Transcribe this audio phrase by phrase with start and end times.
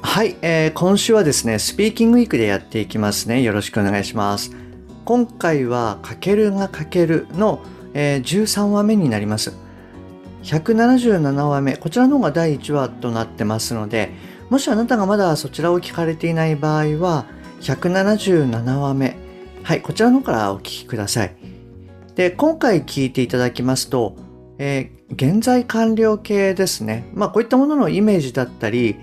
[0.00, 3.42] はい、えー、今週はですね、スピーキングウィークでやっていきますね。
[3.42, 4.52] よろしくお願いします。
[5.04, 7.62] 今回は、かけるがかけるの、
[7.94, 9.52] えー、13話目になります。
[10.44, 14.12] 177話目、こちらの方が第1話となってますので、
[14.50, 17.26] もしあなたがまだそちらを聞かれていない場合は、
[17.60, 19.16] 177話目、
[19.64, 21.34] はい、こちらの方からお聞きください。
[22.14, 24.16] で、今回聞いていただきますと、
[24.58, 27.10] えー、現在完了形ですね。
[27.14, 28.96] まあ、こういったもののイメージだったり、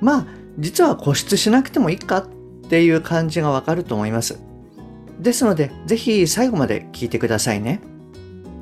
[0.00, 0.26] まあ、
[0.58, 2.26] 実は固執しなくてもいいかっ
[2.68, 4.40] ていう感じがわかると思います。
[5.18, 7.80] ですので、ぜひ最後まで聞いてくださいね。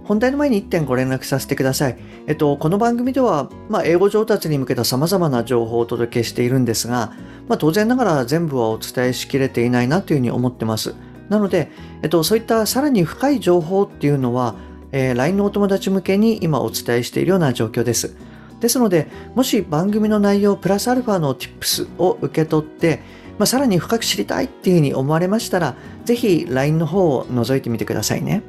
[0.04, 1.98] 本題の前に1点ご連絡させてください。
[2.28, 7.12] えっと、この番組では、まあ、英語上達に向けた様々な情報をお届けしているんですが、
[7.48, 10.94] まあ、当然ながら全部はお伝えしきれていないなというふうに思ってます。
[11.28, 11.70] なので、
[12.02, 14.54] えっと、そういったさらに深い情報っていうのは、
[14.92, 18.16] えー、LINE のお友達向けに今お伝えしているような状況です。
[18.60, 23.00] ですので、もし番組の内容プラスアルファの tips を受け取って、
[23.38, 28.42] まあ、さらに深く知りたいっていうふうに思われましたら、ぜひ LINE の方を覗いてみてくださいね。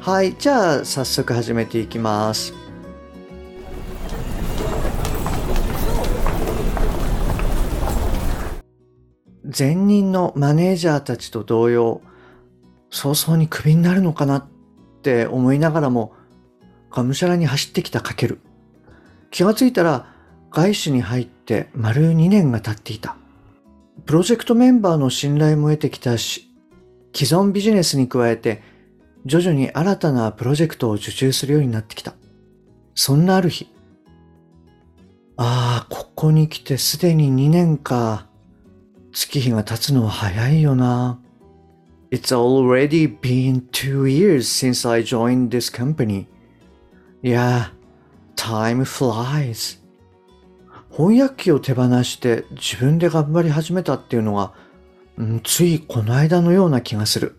[0.00, 2.54] はい、じゃあ早速始めていきます。
[9.56, 12.00] 前任のマネージャーたちと同様、
[12.90, 14.46] 早々にクビになるのかなっ
[15.02, 16.14] て思いながらも、
[16.90, 18.38] がむしゃらに走ってきたかける。
[19.32, 20.06] 気がついたら
[20.50, 23.16] 外資に入って丸2年が経っていた。
[24.04, 26.48] プロジェクトメンバーの信頼も得てきたし、
[27.14, 28.62] 既存ビジネスに加えて
[29.24, 32.14] 徐々に新たなプロジェクトを受注するようになってきた。
[32.94, 33.72] そんなある日。
[35.38, 38.26] ああ、ここに来てすでに2年か。
[39.12, 41.18] 月日が経つのは早いよな。
[42.10, 46.26] It's already been two years since I joined this company.
[47.22, 47.70] Yeah,
[48.42, 49.78] Time flies.
[50.90, 54.52] 翻訳機を手放して自分で頑張り始めたっていうのが、
[55.16, 57.36] うん、ついこの間のような気がする。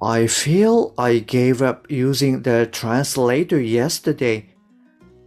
[0.00, 4.44] I feel I gave up using the translator yesterday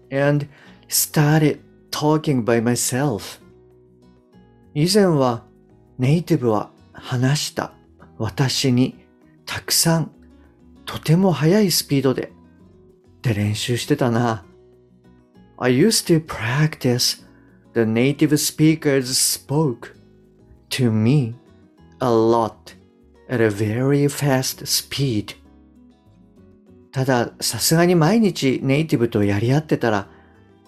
[0.10, 0.48] and
[0.88, 1.60] started
[1.92, 3.42] talking by myself.
[4.74, 5.44] 以前は
[6.00, 7.74] ネイティブは話した
[8.18, 9.06] 私に
[9.46, 10.12] たくさん
[10.86, 12.32] とても速いスピードで
[13.22, 14.46] で練習してたな。
[15.61, 17.25] I used to practice
[17.73, 19.95] the native speakers spoke
[20.71, 21.35] to me
[22.01, 22.75] a lot
[23.29, 25.35] at a very fast speed.
[26.93, 30.09] ただ、さすがに毎日ネイティブとやり合ってたら、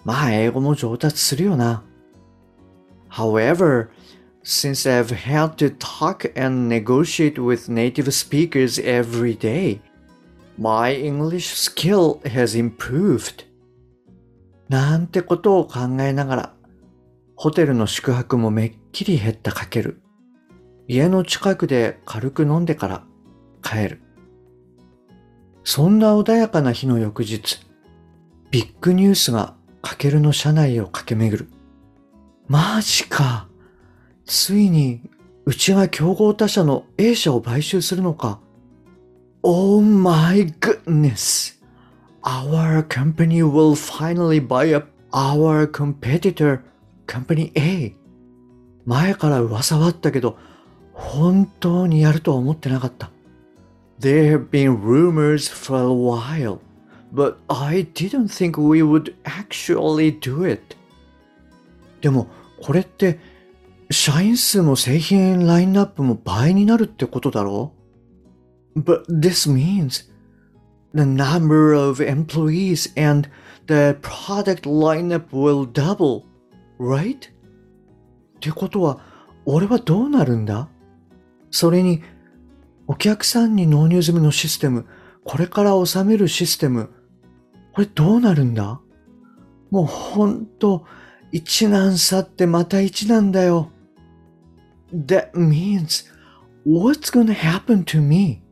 [0.05, 1.83] まあ英語も上達するよな。
[3.09, 3.89] However,
[4.43, 9.81] since I've had to talk and negotiate with native speakers every day,
[10.57, 13.45] my English skill has improved.
[14.74, 16.54] なんてことを考えながら、
[17.36, 20.02] ホテルの宿泊もめっきり減ったかける。
[20.88, 23.04] 家の近くで軽く飲んでから
[23.62, 24.02] 帰る。
[25.62, 27.64] そんな穏やかな日の翌日、
[28.50, 31.48] ビッグニュースがかけるの車内を駆け巡る。
[32.48, 33.46] マジか。
[34.26, 35.02] ついに、
[35.44, 38.40] うちが競合他社の A 社を買収するのか。
[39.44, 41.53] Oh my goodness!
[42.24, 46.62] Our company will finally buy up our competitor,
[47.06, 47.94] Company A.
[48.86, 50.36] 前から噂はあったけど、
[50.92, 53.10] 本当にやるとは思ってなかった。
[54.00, 56.58] There have been rumors for a while,
[57.12, 60.76] but I didn't think we would actually do it.
[62.00, 62.28] でも、
[62.60, 63.18] これって、
[63.90, 67.72] 社員数も製品ラインナップも倍になるってことだろ
[68.76, 70.10] But this means
[70.94, 73.28] the number of employees and
[73.66, 76.24] the product lineup will double,
[76.78, 77.30] right?
[78.36, 79.00] ってことは、
[79.44, 80.68] 俺はどうなるんだ
[81.50, 82.02] それに、
[82.86, 84.86] お客さんに納入済みのシステム、
[85.24, 86.90] これから収めるシステム、
[87.72, 88.80] これどうなるんだ
[89.70, 90.86] もうほんと、
[91.32, 93.70] 一難去ってまた一難だよ。
[94.94, 96.06] That means,
[96.64, 98.42] what's gonna happen to me?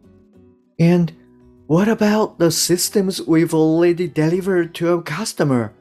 [0.81, 1.15] And
[1.73, 5.73] What about the systems we've already delivered to our customer?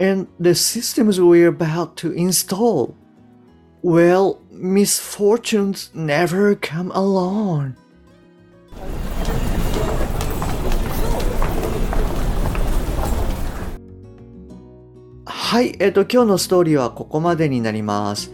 [0.00, 2.96] And the systems we're about to install?
[3.82, 7.76] Well, misfortunes never come alone.
[15.24, 18.32] はい、えっと、今日のストーリーはここまでになります。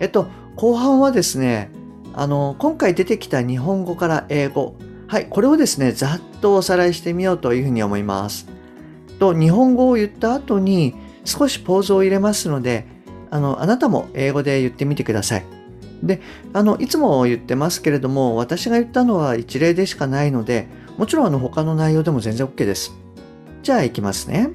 [0.00, 0.26] えっと、
[0.56, 1.70] 後半はですね、
[2.12, 4.74] あの、今回出てきた日本語から英語。
[5.08, 8.46] はい、これをですね、ざっとおさらいしてみようというふうに思います。
[9.18, 10.94] と、日本語を言った後に
[11.24, 12.86] 少しポーズを入れますので、
[13.30, 15.44] あの、あなたも英語で言ってみてください。
[16.02, 16.20] で、
[16.52, 20.68] あの、いつも言ってますけれども、私が言ったのは一例でしかないので、
[20.98, 22.92] もちろんあの他の内容でも全然 OK です。
[23.62, 24.50] じゃあ行きますね。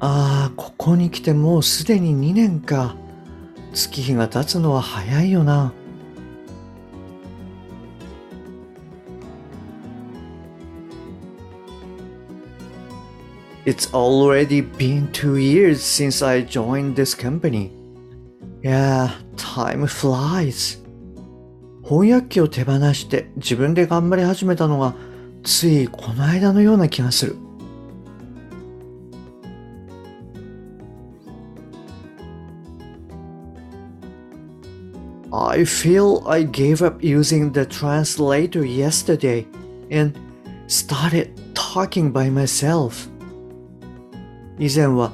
[0.00, 2.96] ああ、ここに来てもうすでに2年か。
[3.74, 5.74] 月日が経つのは早いよな。
[13.65, 17.71] It's already been two years since I joined this company.
[18.61, 20.79] Yeah, time flies.
[21.83, 24.95] 翻訳機を手放して自分で頑張り始めたのが
[25.43, 27.35] ついこの間のような気がする。
[35.31, 39.45] I feel I gave up using the translator yesterday
[39.91, 40.17] and
[40.67, 43.09] started talking by myself.
[44.60, 45.10] 以前は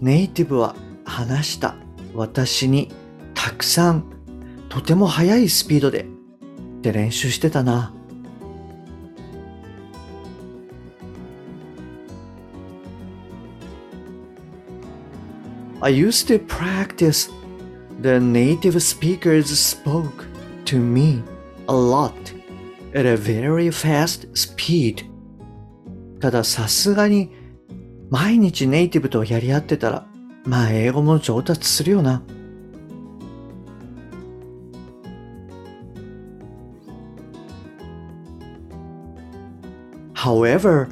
[0.00, 1.74] ネイティブは話した
[2.14, 2.92] 私に
[3.34, 4.04] たくさん
[4.68, 6.02] とても速いスピードで
[6.78, 7.92] って練習してたな。
[15.80, 17.32] I used to practice
[18.00, 20.26] the native speakers spoke
[20.66, 21.22] to me
[21.68, 22.12] a lot
[22.94, 25.04] at a very fast speed.
[26.20, 27.37] たださすがに
[28.10, 30.06] 毎日ネイティブとやり合ってたら、
[30.44, 32.22] まあ英語も上達するよな。
[40.14, 40.88] However,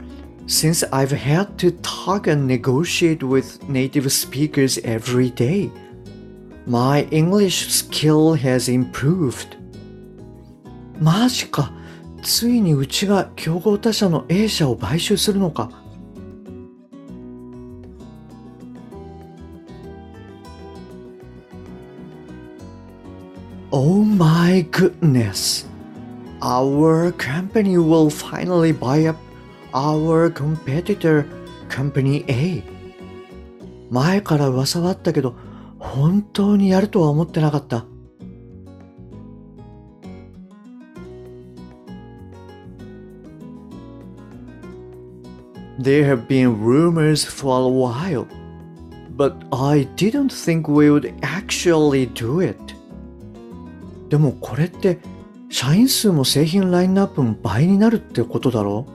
[0.46, 5.70] since I've had to talk and negotiate with native speakers every day,
[6.66, 9.56] my English skill has improved.
[11.00, 11.72] マジか。
[12.22, 15.85] ついにうちが競合他社の A 社を買収するのか。
[23.75, 25.65] Oh my goodness!
[26.41, 29.17] Our company will finally buy up
[29.73, 31.25] our competitor,
[31.69, 32.63] Company A.
[33.89, 35.35] 前から噂はあったけど、
[35.79, 37.85] 本当にやるとは思ってなかった。
[45.79, 48.27] There have been rumors for a while,
[49.17, 52.64] but I didn't think we would actually do it.
[54.08, 54.98] でもこれって
[55.48, 58.86] 社員数も製品ラインナップも倍になるってことだろ？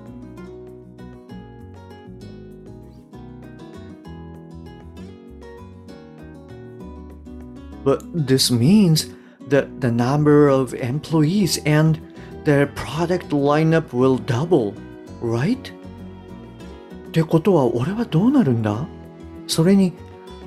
[7.84, 7.94] う
[15.46, 15.58] っ
[17.12, 18.88] てことは俺はどうなるんだ？
[19.48, 19.94] それに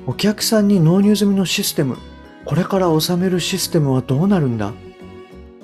[0.07, 1.99] お客さんに納入済みのシステム
[2.46, 4.74] これから収めるシステムはどうなるんだ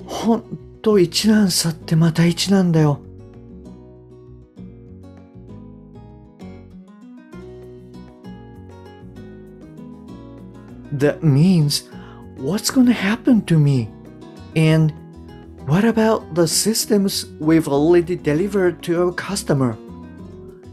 [0.06, 0.44] ほん
[0.82, 3.00] と一難去ってまた一難だよ。
[10.94, 11.90] That means
[12.38, 13.90] what's gonna happen to me?
[14.56, 14.94] And
[15.66, 19.76] what about the systems we've already delivered to our customer?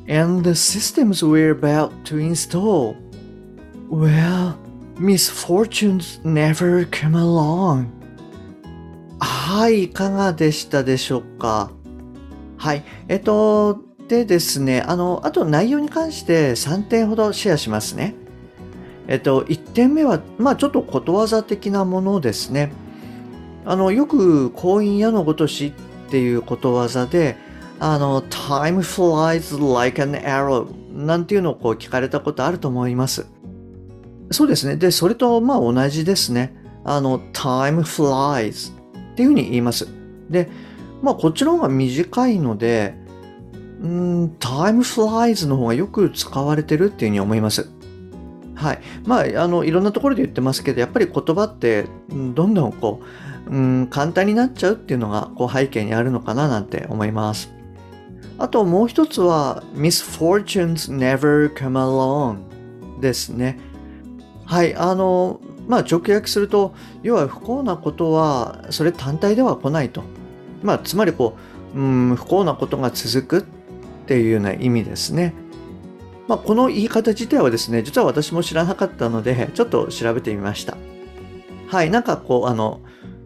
[0.06, 2.96] And the systems we're about to install?
[3.88, 4.58] Well,
[4.99, 7.85] misfortunes never come along.
[9.19, 11.71] はい、いかがでしたでしょうか？
[12.57, 12.83] はい。
[13.07, 18.15] えっと、でですね、あの、あと内容に関して3点ほどシェアしますね。
[19.07, 22.71] えっと、1点目は、まあちょっとことわざ的なものですね。
[23.65, 25.73] あの、よく婚姻矢のごとし
[26.07, 27.37] っていうことわざで、
[27.79, 33.27] あの、time flies like an arrow なんていうのをこう聞かれたことあると思います。
[34.31, 34.77] そうですね。
[34.77, 36.55] で、それとまあ同じですね。
[36.83, 38.71] あの、time flies
[39.13, 39.87] っていうふうに言います。
[40.29, 40.49] で、
[41.01, 42.95] まあこっちの方が短いので、
[43.81, 47.69] うん、time flies の方がよく使われてるっていうふうに思います。
[48.55, 48.79] はい。
[49.05, 53.01] まあ、あの、いろんなところで言ってますけど、やっぱり言葉って、どんどんこ
[53.47, 57.53] う、うん、簡単になっちゃうっていうのが、こう背景にあるのかななんて思います。
[58.39, 63.59] あともう一つは、misfortunes never come along ですね。
[64.47, 66.73] はい、あの、まあ直訳すると、
[67.03, 70.03] 要は不幸なことはそれ単体では来ないと。
[70.63, 71.37] まあつまりこ
[71.75, 73.45] う、うん、不幸なことが続くっ
[74.07, 75.33] ていうような意味ですね。
[76.29, 80.77] まあこの言い方自体はですね、実は私も知らなかったので、ちょっと調べてみました。
[81.67, 82.79] はい、なんかこう、あの、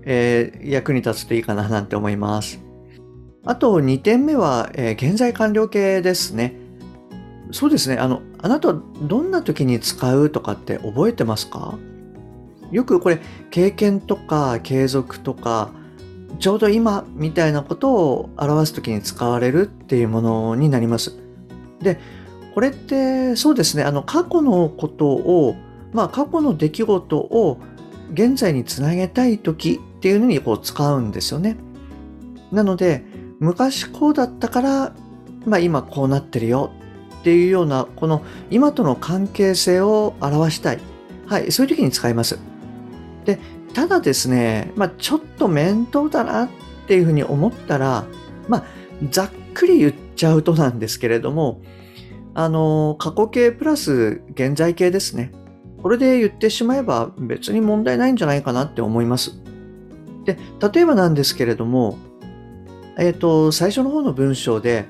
[0.04, 2.60] えー、役に立つといいかななんて思います。
[3.46, 6.56] あと2点目は、えー、現在完了形ですね。
[7.52, 7.98] そうですね。
[7.98, 11.78] あの、あなたどんな時に使うとかって覚えてますか？
[12.72, 13.20] よくこれ、
[13.50, 15.70] 経験とか継続とか、
[16.40, 21.18] ちょうど今みたいなことを表す時に使われるっていうものになります。
[21.82, 22.00] で、
[22.56, 23.84] これってそうですね。
[23.84, 25.56] あの、過去のことを、
[25.92, 27.60] まあ過去の出来事を
[28.14, 31.58] 現在につなげたい時っていうのにこう使うんですよね。
[32.52, 33.04] なので、
[33.40, 34.96] 昔こうだったから、
[35.46, 36.72] まあ今こうなってるよ
[37.22, 40.80] っていうような、この今との関係性を表したい。
[41.28, 42.40] はい、そういう時に使います。
[43.26, 43.40] で、
[43.74, 46.50] ただですね、まあちょっと面倒だなっ
[46.88, 48.06] ていうふうに思ったら、
[48.48, 48.64] まあ
[49.12, 51.62] ざっくり言っちゃうとなんですけれども、
[52.34, 55.32] あの、過去形プラス現在形ですね。
[55.84, 59.40] これで言ってしまえば別に問題ないんじゃないかなって思います。
[60.26, 60.38] で、
[60.74, 61.98] 例えばなんですけれども、
[62.98, 64.86] えっ、と、最初の方の文章で、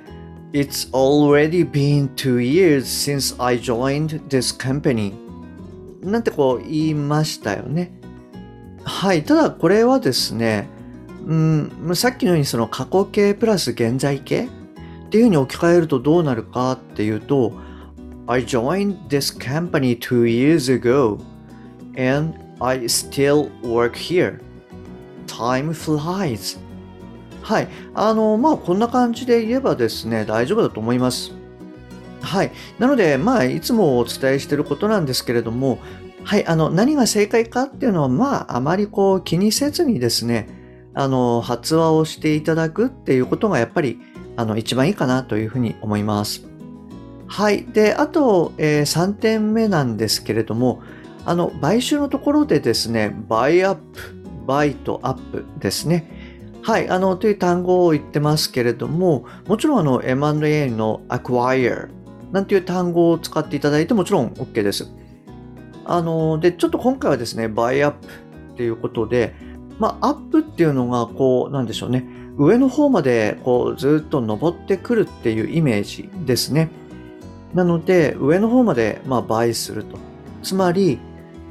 [0.53, 5.13] It's already been two years since I joined this company
[6.03, 7.91] なんてこう言いましたよね。
[8.83, 9.23] はい。
[9.23, 10.67] ただこれはですね、
[11.25, 14.49] うん、さっきのようにその過去形プラス現在形っ
[15.09, 17.53] ていうふうに置き換えるとどうなるかっていうと、
[18.27, 21.19] I joined this company two years ago
[21.95, 24.39] and I still work here.
[25.27, 26.57] Time flies.
[27.41, 27.67] はい。
[27.93, 31.31] あの、まあ、こんな感じで言えばですね、大丈夫だと思います。
[32.21, 32.51] はい。
[32.79, 35.79] なので、まあ、いつもお伝えしていることなんですけれども、
[36.23, 36.45] はい。
[36.45, 40.47] あの、何が正解かっていうのは、まあ、あまりこう気にせずにですね、
[40.93, 43.99] あの、発話をしていただくっていうことがやっぱり、
[44.37, 46.45] あの、一番いいかなというふうに思います。
[47.27, 47.63] はい。
[47.63, 50.81] で、あと、えー、3点目なんですけれども、
[51.25, 56.20] あの、買収のところでですね、 buy up、bought up ですね。
[56.63, 56.89] はい。
[56.89, 61.89] あの、という単語を言ってますけれども、もちろんあの、M&A の acquire
[62.31, 64.89] なんていう単語を使っていただいてもちろん OK です。
[65.85, 68.07] あの、で、ちょっと今回はですね、バイアップ
[68.53, 69.33] っていうことで、
[69.79, 72.05] まあ、アップっていうのが、こう、なんでしょうね。
[72.37, 76.69] 上の方まで、こう、ずっと登ってくるっていうイメージですね。
[77.53, 79.97] なので、上の方まで、まあ、倍すると。
[80.43, 80.99] つまり、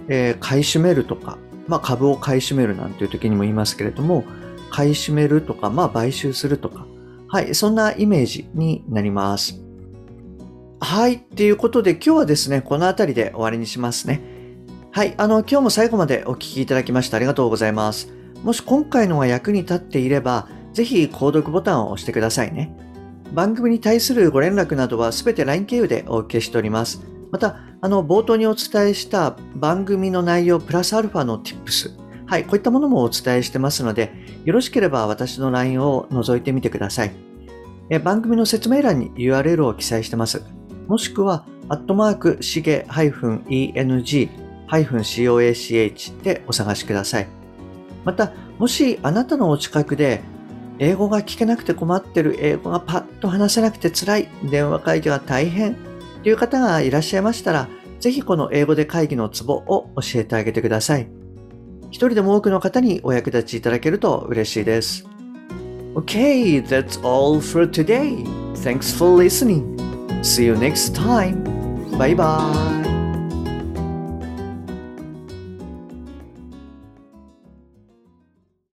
[0.08, 4.24] えー、買い占めるとか、まあ、株を買い占めるなんていう時にも言いますけれども、
[4.70, 6.86] 買い占めるとか、まあ、買収するとか、
[7.28, 9.60] はい、そんなイメージになります。
[10.80, 14.22] はい、っていうことで今日はですね、この辺りで終わりにしますね。
[14.92, 18.12] はい、あの、今日も最後までお聴きいただきましてありがとうございます。
[18.42, 22.74] もし今回のが役に立っていれば、ぜひ購読ボタンを押してくださいね。
[23.32, 27.02] 番組に対するご連絡などはすべて LINE 経由でお受けしております。
[27.30, 31.96] また、あの、冒頭にお伝えした番組の内容プラスアルファの Tips。
[32.30, 34.12] はい、こういったものもお伝えしてますので、
[34.44, 37.10] よろしければ私の LINE を覗いてみてください。
[37.88, 40.44] え番組の説明欄に URL を記載してます。
[40.86, 44.28] もしくは、アットマーク、しげ -eng-coach
[46.22, 47.26] でお探しください。
[48.04, 50.20] また、もしあなたのお近くで
[50.78, 55.74] 英語が聞けなくて困ってる、英語がパッと話せなくて辛い、電話会議が大変
[56.22, 57.68] という方がいらっしゃいましたら、
[57.98, 61.19] ぜひこの英語で会議のツボを教えてあげてください。
[61.90, 65.04] 一人でも多くの方にお役立ちいただけると嬉しいです。
[65.94, 68.24] Okay, that's all for today.
[68.54, 69.76] Thanks for listening.
[70.22, 71.42] See you next time.
[71.98, 72.89] Bye bye.